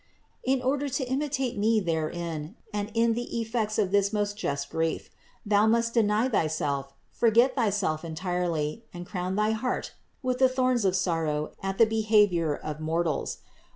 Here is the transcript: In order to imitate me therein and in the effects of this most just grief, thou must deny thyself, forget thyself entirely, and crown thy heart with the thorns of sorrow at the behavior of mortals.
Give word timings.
In 0.43 0.63
order 0.63 0.89
to 0.89 1.05
imitate 1.07 1.59
me 1.59 1.79
therein 1.79 2.55
and 2.73 2.89
in 2.95 3.13
the 3.13 3.39
effects 3.39 3.77
of 3.77 3.91
this 3.91 4.11
most 4.11 4.35
just 4.35 4.71
grief, 4.71 5.11
thou 5.45 5.67
must 5.67 5.93
deny 5.93 6.27
thyself, 6.27 6.91
forget 7.11 7.53
thyself 7.55 8.03
entirely, 8.03 8.83
and 8.95 9.05
crown 9.05 9.35
thy 9.35 9.51
heart 9.51 9.93
with 10.23 10.39
the 10.39 10.49
thorns 10.49 10.85
of 10.85 10.95
sorrow 10.95 11.51
at 11.61 11.77
the 11.77 11.85
behavior 11.85 12.55
of 12.55 12.79
mortals. 12.79 13.41